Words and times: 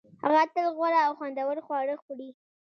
هغه 0.23 0.41
تل 0.53 0.65
غوره 0.75 0.99
او 1.07 1.11
خوندور 1.19 1.57
خواړه 1.65 1.95
خوري 2.03 2.29